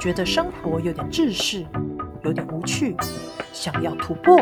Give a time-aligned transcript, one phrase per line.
[0.00, 1.66] 觉得生活有点窒息，
[2.22, 2.96] 有点无趣，
[3.52, 4.40] 想要突破，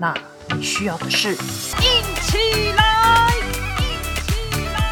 [0.00, 0.12] 那
[0.48, 4.82] 你需要的是硬起来，硬起来！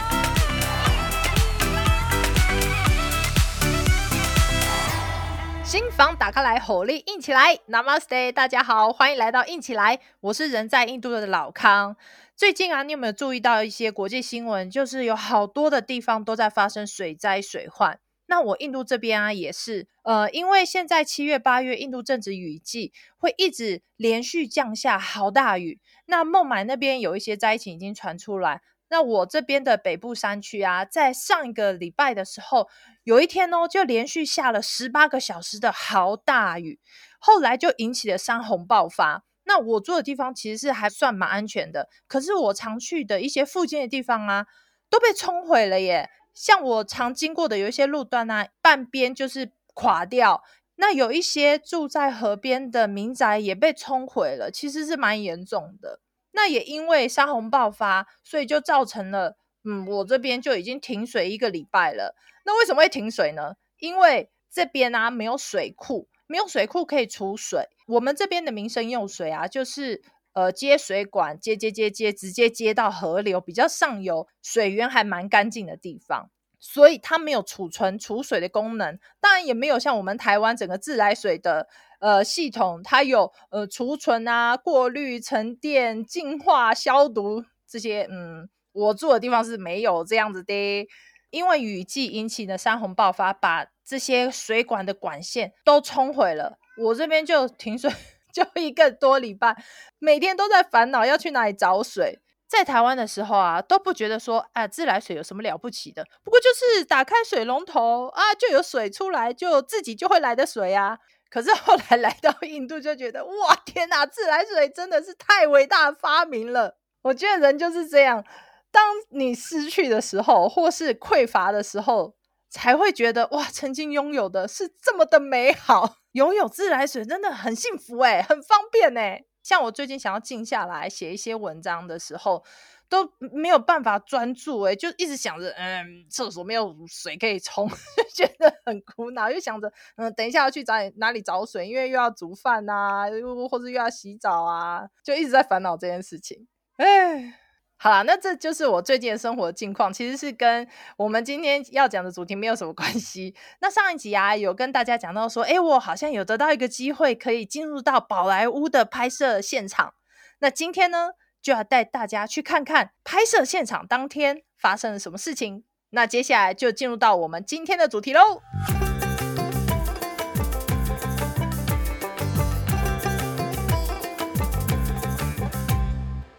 [5.65, 11.97] 心房打开来，火力硬起来！Namaste，大家好，欢迎来到硬起来，我是人在印度的老康。
[12.37, 14.71] 最近啊，你有没有注意到一些国际新闻？
[14.71, 17.99] 就是有好多的地方都在发生水灾、水患。
[18.33, 25.79] 那我印度这边啊，也是，呃，因为现在七月、八月，印度正值雨季，会一直连续降下好大雨。
[26.07, 28.63] 那孟买那边有一些灾情已经传出来。
[28.89, 32.71] 那我这边的北部山区啊，在上一个礼拜的时候，
[33.05, 36.81] 有一天哦，就连续下了十八个小时的好大雨，
[37.19, 39.25] 后来就引起了山洪爆发。
[39.45, 44.47] 那我住的地方其实是还算蛮安全的，可是我常去的一些附近的地方啊，
[44.89, 46.09] 都被冲毁了耶。
[46.35, 50.43] 像我常经过的有一些路段啊，半边就是垮掉。
[50.77, 56.01] 那有一些住在河边的民宅也被冲毁了，其实是蛮严重的。
[56.33, 62.17] 那也因为山洪爆发，所以就造成了，嗯，我这边就已经停水一个礼拜了。
[62.45, 63.55] 那为什么会停水呢？
[63.79, 67.69] 因为这边啊没有水库，没有水库可以储水。
[67.87, 70.03] 我们这边的民生用水啊，就是。
[70.33, 81.69] 呃，接水管接接接接，直接接到河流比较上游，水源还蛮干净的地方，所以它没有储存储水的功能，当然也没有像我们台湾整个自来水的
[82.01, 88.09] 呃系统，它有呃储存啊、过滤、沉淀、净化、消毒这些。
[88.11, 90.89] 嗯，我住的地方是没有这样子的，
[91.31, 97.91] 因为雨季引起的山洪爆发，把这些水管的管线都冲毁了，我这边就停水。
[98.33, 99.57] 就一个多礼拜，
[99.99, 102.21] 每天都在烦恼要去哪里找水。
[102.49, 110.99] 在台湾的时候啊，都不觉得说，啊，自来水有什么了不起的，不过就是打开水龙头啊，就有水出来，就自己就会来的水啊。
[111.31, 116.77] 可是后来 来到印度，就觉得哇，天哪，自来水真的是太伟大的发明了。
[117.01, 118.23] 我觉得人就是这样，
[118.71, 122.15] 当你失去的时候，或是匮乏的时候，
[122.53, 125.97] 才会觉得哇，曾经拥有的是这么的美好。
[126.13, 129.25] 拥有自来水真的很幸福诶，很方便诶。
[129.43, 132.45] 像我最近想要静下来写一些文章的时候，
[132.91, 137.67] 都没有办法专注诶，就一直想着，嗯，厕所没有水可以冲，
[138.15, 139.31] 就觉得很苦恼。
[139.31, 146.47] 又想着，嗯，等一下要去找哪里找水，因为又要煮饭啊，又或者又要洗澡啊，就一直在烦恼这件事情。
[146.77, 147.39] 哎。
[147.83, 150.65] 好啦，那这就是我最近的生活的近况，其实是跟
[150.97, 153.35] 我们今天要讲的主题没有什么关系。
[153.61, 159.95] 那上一集啊，有跟大家讲到说，诶，我好像有得到一个机会，可以进入到宝莱坞的拍摄现场。
[160.39, 165.65] 那今天呢，就要带大家去看看拍摄现场当天发生了什么事情。
[165.91, 168.43] 那接下来就进入到我们今天的主题喽。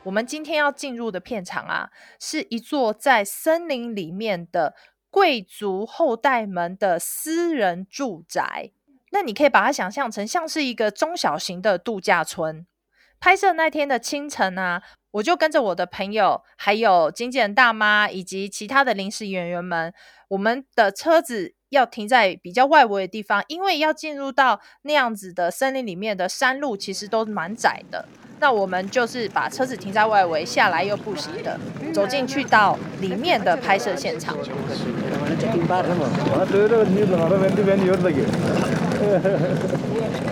[0.04, 4.76] 我们今天要进入的片场啊，是一座在森林里面的
[5.10, 8.72] 贵族后代们的私人住宅。
[9.12, 12.66] 那你可以把它想象成像是一个中小型的度假村。
[13.20, 19.94] 拍摄那天的清晨啊，我就跟着我的朋友，还有经纪人大妈以及其他的临时演员们，
[20.28, 28.06] 我们的车子要停在比较外围的地方，因为要进入到那样子的森林里面的山路，其实都蛮窄的。
[28.44, 31.58] 那我们就是把车子停在外围，下来又步行的
[31.94, 34.36] 走进去到里面的拍摄现场。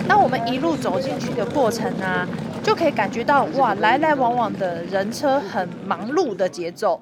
[0.09, 2.27] 那我们一路走进去的过程呢、啊，
[2.61, 7.01] 就可以感觉到哇，来来往往的人车很忙碌的节奏。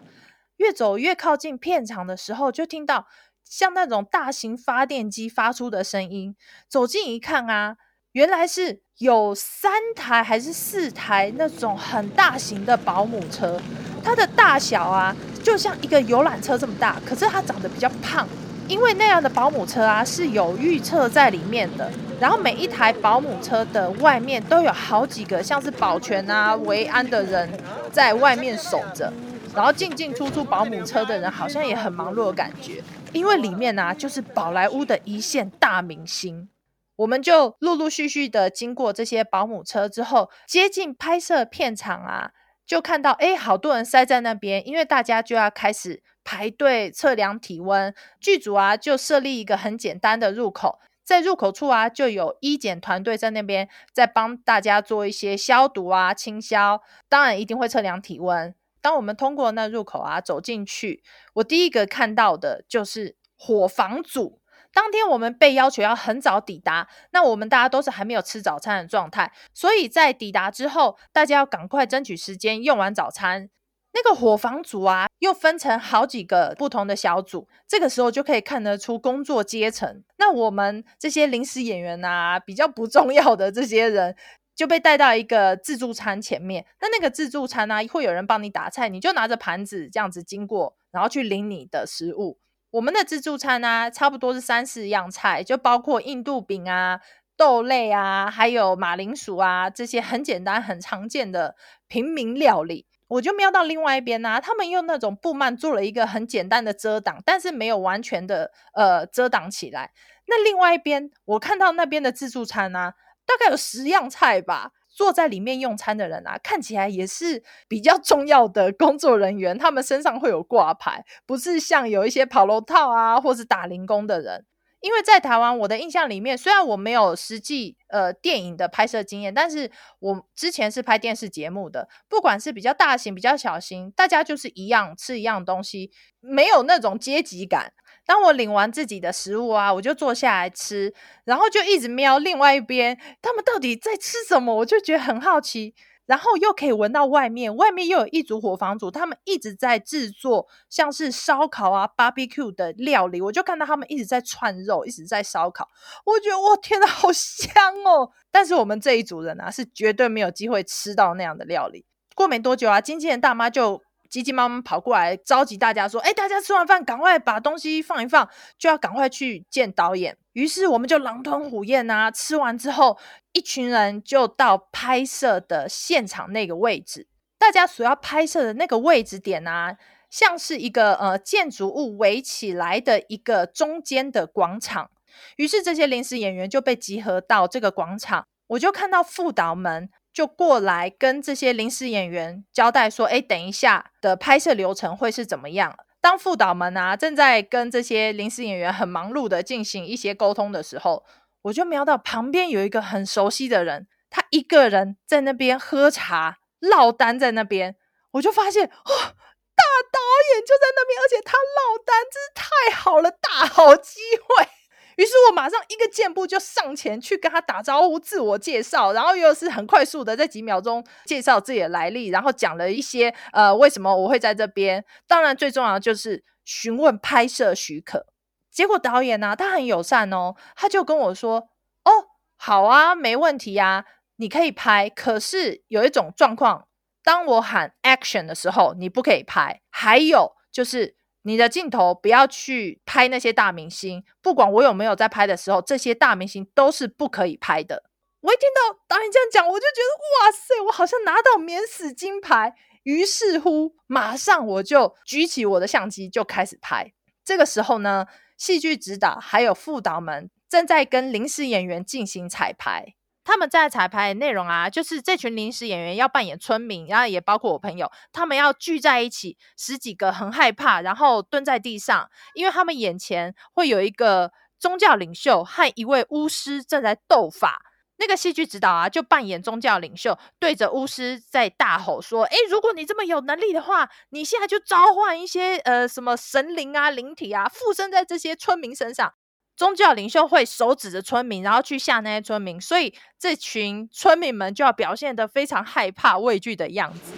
[0.57, 3.07] 越走越靠近片场的时候，就听到
[3.43, 6.35] 像那种大型发电机发出的声音。
[6.69, 7.77] 走近一看啊，
[8.13, 8.81] 原来是。
[8.99, 13.57] 有三台还是四台那种很大型的保姆车，
[14.03, 18.27] 它的大小啊，就像一个游览车这么大，可是它长得比较胖，
[18.67, 21.89] 因为那样的保姆车啊是有预测在里面的，
[22.19, 27.49] 然后每一台保姆车的外面都有好几个像是保全啊、维安的人
[27.93, 29.13] 在外面守着，
[29.55, 32.83] 然后进进出出保姆车的人好像也很忙碌的感觉，
[33.13, 36.49] 因为里面啊就是宝莱坞的一线大明星。
[36.99, 42.31] 我们就陆陆续续的经过这些保姆车之后，接近拍摄片场啊，
[42.65, 47.95] 就看到诶，好多人塞在那边，因为大家就要开始排队测量体温。
[48.19, 58.53] 剧组啊，就设立一个很简单的入口，在入口处啊，就有医检团队在那边在帮大家做一些消毒啊、清消，当然一定会测量体温。
[58.81, 61.01] 当我们通过那入口啊，走进去，
[61.35, 64.41] 我第一个看到的就是伙房组。
[64.73, 73.49] 当天我们被要求要很早抵达，那我们大家都是还没有吃早餐的状态，所以在抵达之后，大家要赶快争取时间用完早餐。
[73.91, 80.03] 那个伙房组啊，又分成好几个不同的小组，这个时候就可以看得出工作阶层。
[80.17, 84.15] 那我们这些临时演员啊，比较不重要的这些人，
[84.55, 86.67] 就被带到一个自助餐前面。
[86.79, 92.37] 那那个自助餐呢、啊，会有人帮你打菜，你就拿着盘子这样子经过，然后去领你的食物。
[92.71, 96.99] 我们的自助餐呢、啊，差不多是三四样菜，就包括印度饼啊、
[97.35, 101.55] 豆类啊，还有马铃薯啊这些很简单、很常见的
[101.87, 102.85] 平民料理。
[103.07, 109.91] 我就瞄到另外一边呢、他们用那种布幔做了一个很简单的遮挡，但是没有完全的呃遮挡起来。
[110.27, 112.93] 那另外一边，我看到那边的自助餐呢、啊，
[113.25, 114.73] 大概有十样菜吧。
[114.99, 124.45] 坐在里面用餐的人啊，看起来也是比较重要的工作人员，他们身上会有挂牌，不是像有一些跑楼套啊，或是打零工的人。
[124.81, 137.71] 因为在台湾，我的印象里面，虽然我没有实际呃电影的拍摄经验，但是我之前是拍电视节目的，不管是比较大型、比较小型，大家就是一样吃一样东西，没有那种阶级感。
[138.09, 140.91] 当我领完自己的食物啊，我就坐下来吃，
[141.25, 145.75] 然后就一直瞄另外一边，他们到底在吃什么，我就觉得很好奇。
[146.07, 155.67] 然后又可以闻到外面，外面又有一组伙房组，他们一直在制作像是烧烤啊、barbecue 的料理，我就看到他们一直在串肉，一直在烧烤，
[156.05, 157.53] 我觉得哇，天哪，好香
[157.85, 158.09] 哦！
[158.31, 161.85] 但是我们这一组人啊，是绝对没有机会吃到那样的料理。
[162.15, 163.79] 过没多久啊，经纪人大妈就
[164.09, 168.27] 急急忙忙跑过来召集大家说：“哎，大家吃完饭，赶快把东西放一放，
[168.57, 172.97] 就要赶快去见导演。”于是我们就狼吞虎咽啊，吃完之后，
[173.33, 177.07] 一群人就到拍摄的现场那个位置。
[177.37, 179.77] 大家所要拍摄的那个位置点啊，
[180.09, 184.89] 像是一个呃建筑物围起来的一个中间的广场。
[185.37, 188.25] 于是这些临时演员就被集合到这个广场。
[188.47, 189.89] 我就看到副导们
[190.19, 201.05] 就过来跟这些临时演员交代说：“哎，等一下的拍摄流程会是怎么样？”当副导们啊正在跟这些临时演员很忙碌的进行一些沟通的时候，
[201.43, 207.77] 我就瞄到旁边有一个很熟悉的人，他一个人在那边喝茶落单在那边，
[208.11, 209.99] 我就发现哦，大导
[210.33, 214.58] 演就在那边，而且他落单，真是太好了，大好机会。
[214.99, 224.83] 于是我马上一个箭步就上前去跟他打招呼、自我介绍，然后又是很快速的在几秒钟介绍自己的来历，然后讲了一些呃为什么我会在这边。
[225.07, 228.07] 当然最重要的就是询问拍摄许可。
[228.51, 231.47] 结果导演呢、他很友善哦，他就跟我说
[231.85, 231.91] ：“哦，
[232.35, 233.85] 好啊，没问题啊，
[234.17, 234.89] 你可以拍。
[234.89, 236.67] 可是有一种状况，
[237.05, 239.61] 当我喊 action 的时候，你不可以拍。
[239.69, 240.95] 还有就是。”
[241.29, 247.83] 你的镜头不要去拍那些大明星，不管我有没有在拍的时候，这些大明星都是不可以拍的。
[248.21, 252.55] 我一听到导演这样讲，我就觉得哇塞，我好像拿到免死金牌。
[252.81, 256.91] 于是乎，马上我就举起我的相机就开始拍。
[257.23, 262.95] 这个时候呢，戏剧指导还有副导们正在跟临时演员进行彩排。
[263.29, 277.61] 他们在彩排内容啊，就是这群临时演员要扮演村民，然后也包括我朋友，他们要聚在一起，十几个很害怕，然后蹲在地上，因为他们眼前会有一个宗教领袖和一位巫师正在斗法。
[277.97, 289.13] 那个戏剧指导啊，就扮演宗教领袖，对着巫师在大吼说：“诶，如果你这么有能力的话，你现在就召唤一些呃什么神灵啊、灵体啊，附身在这些村民身上。”
[289.59, 297.11] 宗教领袖会手指着村民，然后去吓那些村民，所以这群村民们就要表现得非常害怕、畏惧的样子。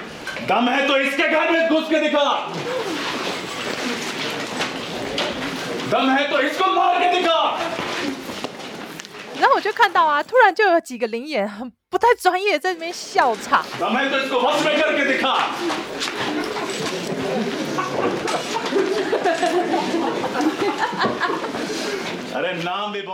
[0.48, 0.66] 然
[9.48, 13.64] 后我就看到啊，突然就有几个灵眼很不太专业，在那边笑场。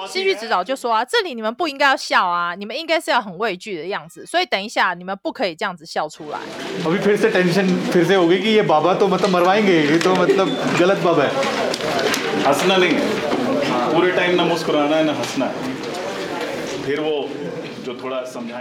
[0.07, 6.39] 戏剧指导就说啊，这里你们不应该要笑啊，你们应该是要很畏惧的样子，所以等一下你们不可以这样子笑出来。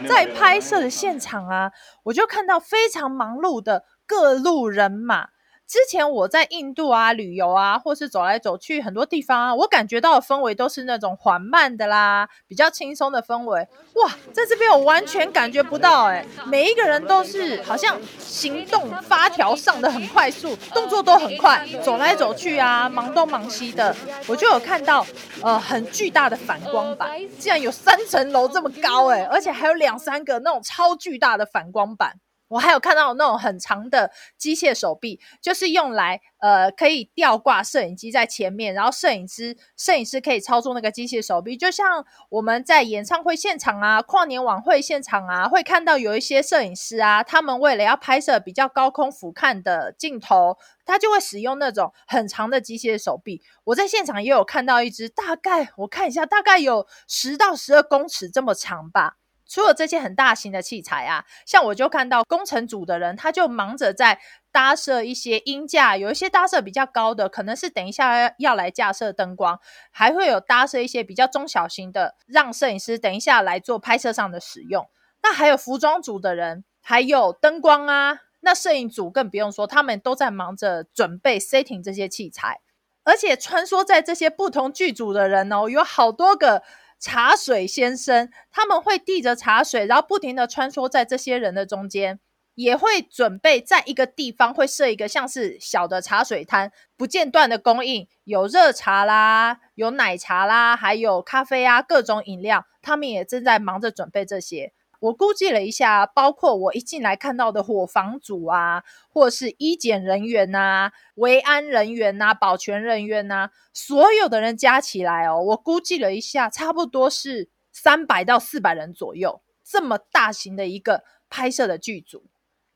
[0.09, 1.71] 在拍摄的现场啊，
[2.05, 5.29] 我就看到非常忙碌的各路人马。
[5.67, 13.67] 之前我在印度啊旅游啊，或是走来走去很多地方啊，我感觉到的氛围都是那种缓慢的啦，比较轻松的氛围。
[13.95, 23.95] 哇，在这边我完全感觉不到哎，每一个人都是好像行动发条上的很快速，动作都很快，走来走去啊，忙东忙西的。
[24.29, 25.05] 我就有看到
[25.43, 32.15] 呃很巨大的反光板，竟然有三层楼这么高哎，而且还有两三个那种超巨大的反光板。
[32.49, 53.43] 我还有看到那种很长的机械手臂，就是用来呃可以吊挂摄影机在前面，然后摄影师摄影师可以操作那个机械手臂，就像我们在演唱会现场啊、跨年晚会现场啊，会看到有一些摄影师啊，他们为了要拍摄比较高空俯瞰的镜头，他就会使用那种很长的机械手臂。
[53.65, 59.17] 我在现场也有看到一只，大概我看一下，大概有十到十二公尺这么长吧。
[59.49, 64.19] 除了这些很大型的器材啊，像我就看到工程组的人，他就忙着在
[64.51, 69.61] 搭设一些音架，有一些搭设比较高的，可能是等一下要来架设灯光，
[69.91, 74.89] 还会有搭设一些比较中小型的，让摄影师等一下来做拍摄上的使用。
[75.23, 82.61] 那还有服装组的人，还有灯光啊，那摄影组更不用说，他们都在忙着准备 setting 这些器材，
[83.05, 86.63] 而且穿梭在这些不同剧组的人哦，有好多个。
[86.99, 92.19] 茶水先生，他们会递着茶水，然后不停的穿梭在这些人的中间，
[92.55, 104.73] 也会准备在一个地方会设一个像是小的茶水摊，不间断的供应，有热茶啦，有奶茶啦，还有咖啡啊，各种饮料，他们也正在忙着准备这些。
[105.01, 122.25] 我估计了一下，包括我一进来看到的伙房组啊，或是医检人员呐、啊、维安人员呐、啊、保全人员呐、啊，所有的人加起来哦，我估计了一下，差不多是三百到四百人左右，这么大型的一个拍摄的剧组。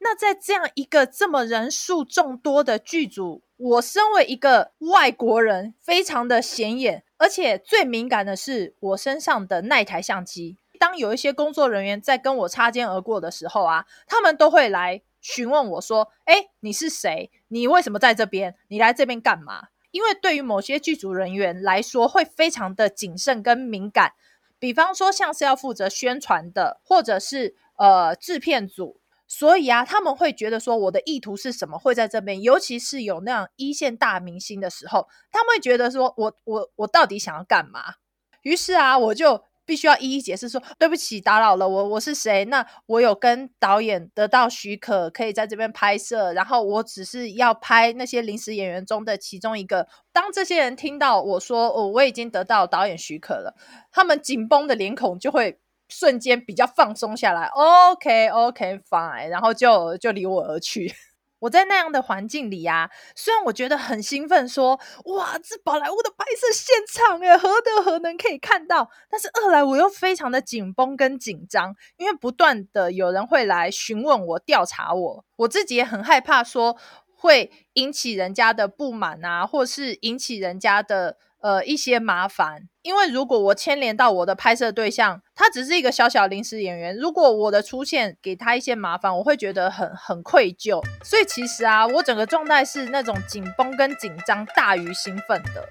[0.02, 10.56] 那在这样一个这么人数众多的剧组，我身为一个外国人，非常的显眼，而且最敏感的是我身上的那台相机。
[10.80, 17.30] 当有一些工作人员在跟我擦肩而过的时候啊，他们都会来询问我说：“诶，你是谁？
[17.48, 18.56] 你为什么在这边？
[18.68, 24.14] 你来这边干嘛？”因为对于某些剧组人员来说，会非常的谨慎跟敏感。
[24.58, 32.40] 比方说，像是要负责宣传的，或者是呃制片组，所以啊，他们会觉得说我的意图是什么，会在这边。
[32.40, 37.96] 尤其是有那样一线大明星的时候，他们会觉得说我我我到底想要干嘛？
[38.40, 39.44] 于是啊，我就。
[39.64, 42.44] 必须要一一解释说，对不起，打扰了我，我是谁？
[42.46, 49.86] 那我有跟导演得到许可，可以在这边拍摄，然后我只是要拍那些临时演员中的其中一个。
[50.12, 53.54] 当这些人听到我说，哦，我已经得到导演许可了，
[53.92, 57.46] 他们紧绷的脸孔就会瞬间比较放松下来。
[57.46, 60.92] OK，OK，fine，然后就就离我而去。
[61.40, 68.90] 我在那样的环境里呀，虽然我觉得很兴奋说，说哇，这宝莱坞的拍摄现场诶，何德何能可以看到？
[69.10, 76.76] 但是二来我又非常的紧绷跟紧张，因为不断的有人会来询问我、调查我，我自己也很害怕说
[77.14, 81.16] 会引起人家的不满啊，或是引起人家的。
[81.42, 90.84] 呃，一些麻烦，因为如果我牵连到我的拍摄对象，他只是一个小小临时演员，如果我的出现给他一些麻烦，我会觉得很很愧疚。
[91.02, 95.66] 所以其实啊，我整个状态是那种紧绷跟紧张大于兴奋的。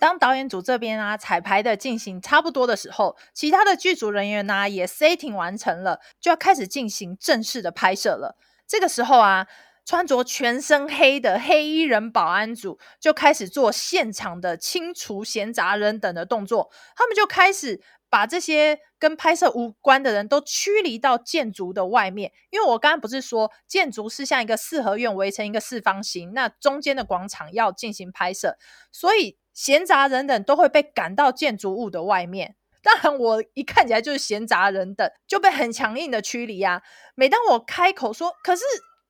[0.00, 8.36] 当导演组这边啊彩排的进行差不多的时候，其他的剧组人员呢、啊、也 setting 完成了，就要开始进行正式的拍摄了。
[8.66, 9.46] 这个时候啊。
[9.88, 17.80] 穿着全身黑的黑衣人保安组就开始做现场的清除闲杂人等的动作，他们就开始
[18.10, 22.30] 把这些跟拍摄无关的人都驱离到建筑的外面。
[22.50, 28.58] 因为我刚刚不是说建筑是像一个四合院围成一个四方形，那中间的广场要进行拍摄，
[28.92, 32.56] 所以闲杂人等都会被赶到建筑物的外面。
[32.82, 36.82] 当然，我一看起来就是闲杂人等，就被很强硬的驱离啊。
[37.14, 38.62] 每当我开口说，可是。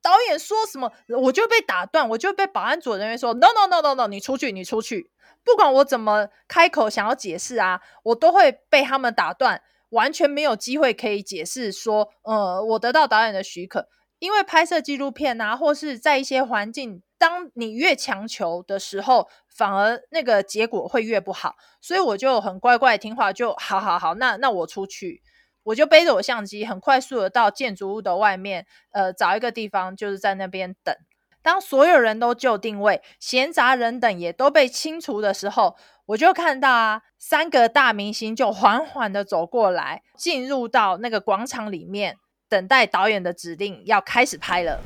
[0.08, 5.10] 导演说什么，我就被打断，我就被保安组人员说 no no no no no，你出去，你出去。
[5.44, 9.60] 不管我怎么开口想要解释啊，我都会被他们打断，
[9.90, 13.86] 完全没有机会可以解释说，呃，我得到导演的许可。
[14.18, 21.54] 因为拍摄纪录片啊，或是在一些环境，当你越强求的时候，反而那个结果会越不好。
[21.82, 25.22] 所以我就很乖乖听话，就好好好，那那我出去。
[25.68, 30.94] 我就背着我相机，很快速的到建筑物的外面，呃，找一个地方，就是在那边等。
[31.42, 42.16] 当所有人都就定位，闲杂人等也都被清除的时候，我就看到啊，三个大明星就缓缓的走过来，进入到那个广场里面。
[42.48, 44.80] 等待导演的指令，要开始拍了。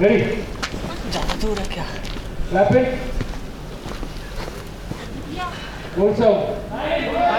[0.00, 0.38] Ready.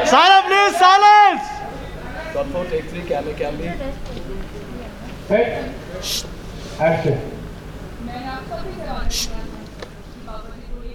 [0.05, 1.54] Silence, please, silence!
[6.77, 7.17] Action.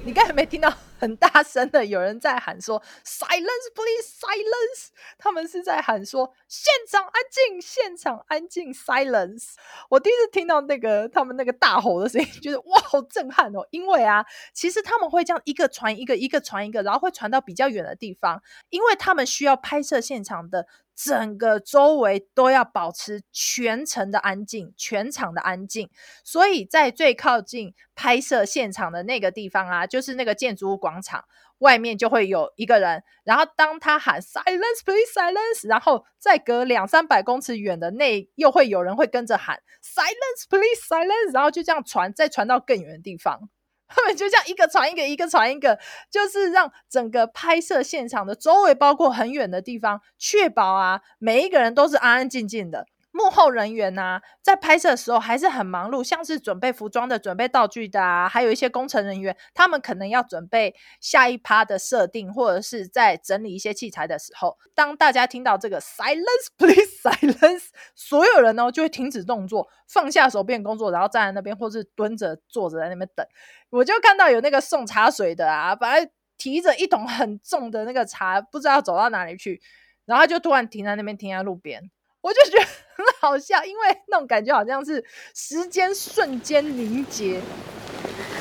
[0.02, 9.54] 你刚才没听到很大声的有人在喊说 “silence, please, silence”，他们是在喊说“现场安静，现场安静，silence”。
[9.88, 13.66] 我第一次听到那个他们那个大吼的声音，觉得哇，好震撼哦！
[13.70, 20.66] 因为啊，其实他们会这样一个传一个，一个传一个，然后会传到比较远的地方，因为他们需要拍摄现场的。
[21.02, 25.88] 整个周围都要保持全程的安静，全场的安静。
[26.24, 31.24] 所以在最靠近拍摄现场的那个地方啊，就是那个建筑物广场
[31.58, 33.02] 外面就会有一个人。
[33.24, 43.48] 然后当他喊 “silence, please, silence”，然后再隔两三百公尺远的那又会有人会跟着喊 “silence, please, silence”，然后就这样传，再传到更远的地方。
[43.90, 45.78] 他们就这样一个传一个，一个传一个，
[46.10, 52.86] 就是让整个拍摄现场的周围，包括很远的地方，确保啊，每一个人都是安安静静的。
[53.12, 67.64] 幕后人员呐、啊，在拍摄的时候还是很忙碌，像是准备服装的、准备道具的啊，还有一些工程人员，他们可能要准备下一趴的设定，或者是在整理一些器材的时候，当大家听到这个 “silence, please, silence”，
[67.94, 73.26] 所有人呢就会停止动作，放下手边工作，然后站在那边，或是蹲着、坐着在那边等。
[73.70, 79.60] 我就看到有那个送茶水的啊，本来提着一桶很重的那个茶，不知道走到哪里去，
[80.06, 81.90] 然后就突然停在那边，停在路边。
[82.20, 87.40] 我就觉得很好笑，因为那种感觉好像是时间瞬间凝结。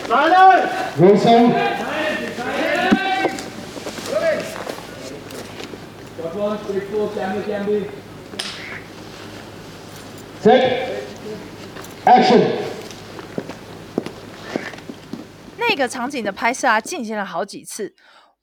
[0.10, 0.70] 来了，
[1.00, 1.52] 人生。
[10.44, 10.88] Set.
[12.06, 12.42] Action.
[15.58, 17.94] 那个场景的拍摄啊，进行了好几次。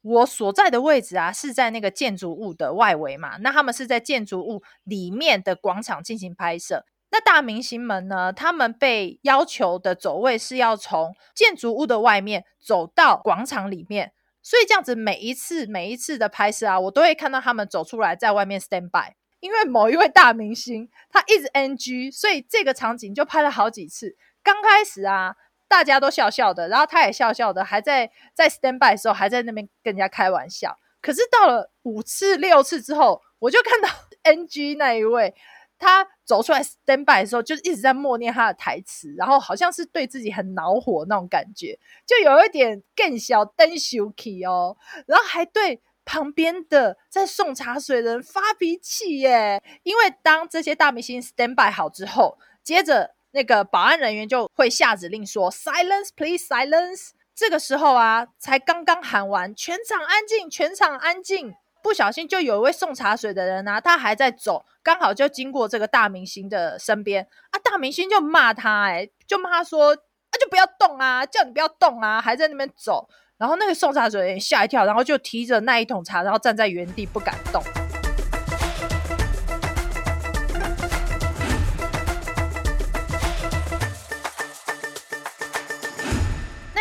[0.03, 3.39] 我所在的位置啊，是在那个建筑物的外围嘛。
[3.39, 6.85] 那他们是在建筑物里面的广场进行拍摄。
[7.11, 14.13] 那大明星们呢，他们被要求的走位是要从建筑物的外面走到广场里面。
[14.43, 19.15] 所以这样子每一次每一次的拍摄啊，我都会看到他们走出来在外面 stand by。
[19.41, 24.17] 因为某一位大明星他一直 NG，所以这个场景就拍了好几次。
[24.43, 25.35] 刚开始啊。
[25.69, 30.79] 大家都笑笑的，然后他也笑笑的，还在在 stand by 的时候还在那边跟人家开玩笑。
[31.01, 33.89] 可是到了五次六次之后，我就看到
[34.25, 35.35] NG 那一位，
[35.79, 44.77] 他走出来 stand by 的时候，就一直在默念他的台词，然后好像是对自己很恼火那种感觉，就有一点更小灯羞气哦，
[45.07, 49.63] 然后还对旁边的在送茶水的人发脾气耶。
[49.83, 53.16] 因为当这些大明星 stand by 好之后，接着。
[53.37, 61.53] 那个保安人员就会下指令说：“Silence, please, silence。”这个时候啊，才刚刚喊完，全场安静，全场安静。
[61.83, 69.91] 不小心就有一位送茶水的人啊，他还在走，刚好就经过这个大明星的身边啊，大明星就骂他，哎，就骂他说
[70.33, 77.63] ：“啊，就不要动啊，叫你不要动啊，还在那边走。”然后那个送茶水的人吓一跳，然后就提着那一桶茶，然后站在原地不敢动。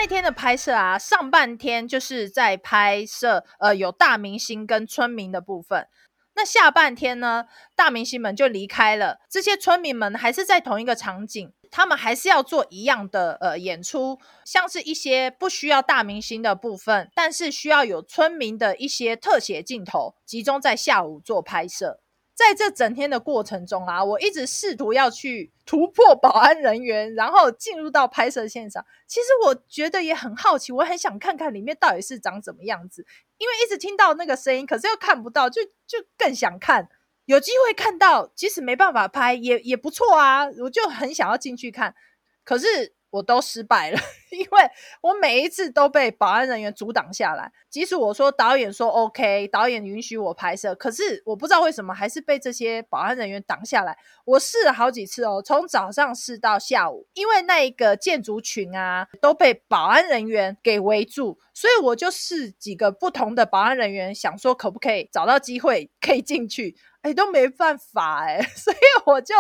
[0.06, 5.88] 那天的拍摄啊，上半天就是在拍摄呃有大明星跟村民的部分。
[6.36, 22.02] 那下半天呢，大明星们就离开了，这些村民们还是在同一个场景，他们还是要做一样的呃演出，像是一些不需要大明星的部分，但是需要有村民的一些特写镜头，集中在下午做拍摄。
[22.36, 28.86] 在这整天的过程中啊，我一直试图要去突破 保安人员，然后进入到拍摄现场。
[29.08, 33.06] 其实我觉得也很好奇，我很想看看里面到底是长怎么样子，
[33.38, 36.90] 因为一直听到那个声音，可是又看不到，就就更想看。
[37.24, 40.46] 有机会看到，即使没办法拍，也也不错啊。
[40.60, 41.96] 我就很想要进去看，
[42.44, 42.95] 可是。
[43.16, 44.00] 我都失败了，
[44.30, 44.70] 因为
[45.02, 47.50] 我每一次都被保安人员阻挡下来。
[47.70, 53.98] 即使我说导演说 OK，导演允许我拍摄，可是我不知道为什么还是被这些保安人员挡下来。
[54.26, 66.76] 我试了好几次哦，从早上试到下午，因为那一个建筑群啊都被保安人员给围住，所以我就试几个不同的保安人员，想说可不可以找到机会可以进去。
[67.06, 69.36] 哎，都没办法哎， 所以我就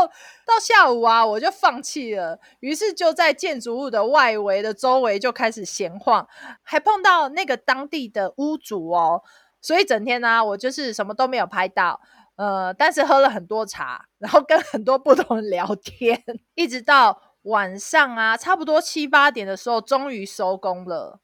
[0.46, 2.40] 到下午啊，我就放弃了。
[2.60, 6.28] 于是就在建筑物的外围的周围就开始闲晃，
[6.62, 9.24] 还碰到那个当地的屋主哦。
[9.60, 12.00] 所以整天呢，我就是什么都没有拍到。
[12.36, 16.22] 呃，但是喝了很多茶，然后跟很多不同人聊天，
[16.54, 21.20] 一直到晚上啊，差不多七八点的时候，终于收工了。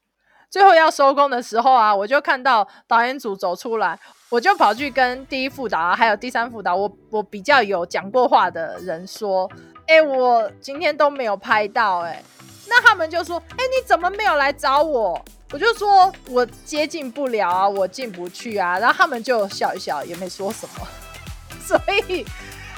[0.50, 4.00] 最后要收工的时候啊，我就看到导演组走出来，
[4.32, 9.46] 我就跑去跟第一副导啊，还有第三副导，我我比较有讲过话的人说，
[9.86, 12.24] 哎、我今天都没有拍到、欸，哎。
[12.66, 20.88] 那他们就说：“哎、你怎么没有来找我？”我就说：“我接近不了啊，我进不去啊。”然后他们就笑一笑，也没说什么。
[21.60, 22.24] 所以，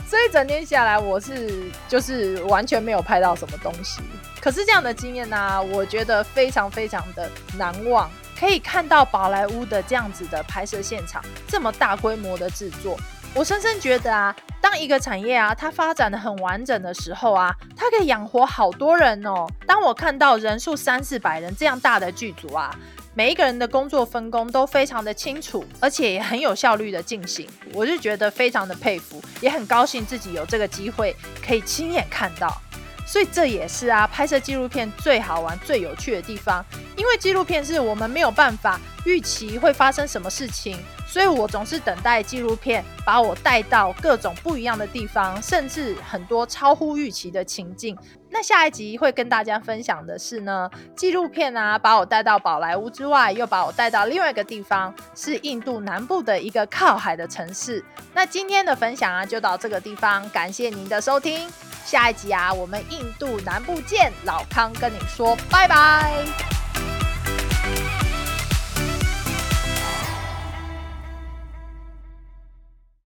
[0.09, 4.01] 所以整天下来，我是就是完全没有拍到什么东西。
[4.40, 8.11] 可是这样的经验呢、我觉得非常非常的难忘。
[8.44, 12.94] 可以看到宝莱坞的这样子的拍摄现场，这么大规模的制作。
[13.35, 19.46] 我深深觉得啊，当一个产业啊，它发展的很完整的时候啊，它可以养活好多人哦。
[19.66, 22.70] 当我看到人数三四百人这样大的剧组啊，
[23.14, 32.61] 每一个人的工作分工都非常的清楚，而且也很有效率的进行，我就觉得非常的佩服，也很高兴自己有这个机会可以亲眼看到。
[33.07, 36.64] 所以这也是啊，拍摄纪录片最好玩、最有趣的地方，
[36.97, 40.79] 因为纪录片是我们没有办法预期会发生什么事情。
[41.07, 47.97] 所以我总是等待纪录片把我带到各种不一样的地方，甚至很多超乎预期的情境。
[48.31, 57.85] 那下一集会跟大家分享的是呢，纪录片啊，把我带到宝莱坞之外，又把我带到另外一个地方，是印度南部的一个靠海的城市。
[58.12, 61.49] 那今天的分享啊，就到这个地方，感谢您的收听。
[61.85, 66.63] 下一集啊，我们印度南部见，老康跟你说拜拜。